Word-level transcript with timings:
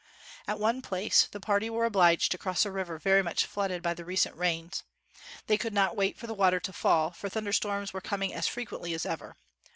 At 0.47 0.59
one 0.59 0.81
place, 0.81 1.27
the 1.31 1.39
party 1.39 1.69
were 1.69 1.85
obliged 1.85 2.31
to 2.31 2.39
cross 2.39 2.65
a 2.65 2.71
river 2.71 2.97
very 2.97 3.21
much 3.21 3.45
flooded 3.45 3.83
by 3.83 3.93
the 3.93 4.03
re 4.03 4.15
cent 4.15 4.35
rains. 4.35 4.81
They 5.45 5.59
could 5.59 5.75
not 5.75 5.95
wait 5.95 6.17
for 6.17 6.25
the 6.25 6.33
water 6.33 6.59
to 6.59 6.73
fall, 6.73 7.11
for 7.11 7.29
thunder 7.29 7.53
storms 7.53 7.93
were 7.93 8.01
com 8.01 8.23
ing 8.23 8.33
as 8.33 8.47
frequently 8.47 8.95
as 8.95 9.05
ever. 9.05 9.35